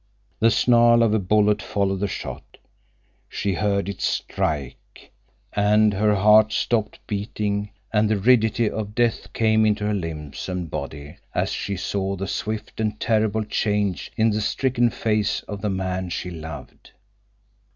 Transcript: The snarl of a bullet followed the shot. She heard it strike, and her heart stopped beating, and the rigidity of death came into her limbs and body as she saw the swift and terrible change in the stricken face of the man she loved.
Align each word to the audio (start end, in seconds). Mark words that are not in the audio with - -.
The 0.39 0.49
snarl 0.49 1.03
of 1.03 1.13
a 1.13 1.19
bullet 1.19 1.61
followed 1.61 1.99
the 1.99 2.07
shot. 2.07 2.57
She 3.29 3.53
heard 3.53 3.87
it 3.87 4.01
strike, 4.01 5.11
and 5.53 5.93
her 5.93 6.15
heart 6.15 6.51
stopped 6.53 6.97
beating, 7.05 7.69
and 7.93 8.09
the 8.09 8.17
rigidity 8.17 8.67
of 8.67 8.95
death 8.95 9.31
came 9.31 9.63
into 9.63 9.85
her 9.85 9.93
limbs 9.93 10.49
and 10.49 10.71
body 10.71 11.17
as 11.35 11.51
she 11.51 11.77
saw 11.77 12.15
the 12.15 12.25
swift 12.27 12.79
and 12.81 12.99
terrible 12.99 13.43
change 13.43 14.11
in 14.17 14.31
the 14.31 14.41
stricken 14.41 14.89
face 14.89 15.41
of 15.43 15.61
the 15.61 15.69
man 15.69 16.09
she 16.09 16.31
loved. 16.31 16.93